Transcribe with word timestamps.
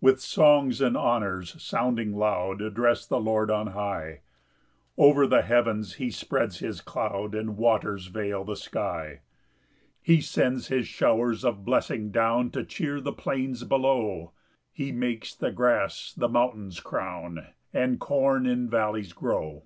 1 0.00 0.14
With 0.14 0.20
songs 0.20 0.80
and 0.80 0.96
honours 0.96 1.54
sounding 1.62 2.16
loud 2.16 2.60
Address 2.60 3.06
the 3.06 3.20
Lord 3.20 3.48
on 3.48 3.68
high; 3.68 4.22
Over 4.98 5.24
the 5.24 5.42
heavens 5.42 5.94
he 5.94 6.10
spreads 6.10 6.58
his 6.58 6.80
cloud, 6.80 7.32
And 7.36 7.56
waters 7.56 8.08
veil 8.08 8.42
the 8.42 8.56
sky. 8.56 9.20
2 10.04 10.14
He 10.14 10.20
sends 10.20 10.66
his 10.66 10.88
showers 10.88 11.44
of 11.44 11.64
blessing 11.64 12.10
down 12.10 12.50
To 12.50 12.64
cheer 12.64 13.00
the 13.00 13.12
plains 13.12 13.62
below; 13.62 14.32
He 14.72 14.90
makes 14.90 15.32
the 15.32 15.52
grass 15.52 16.12
the 16.12 16.28
mountains 16.28 16.80
crown, 16.80 17.46
And 17.72 18.00
corn 18.00 18.46
in 18.46 18.68
vallies 18.68 19.12
grow. 19.12 19.62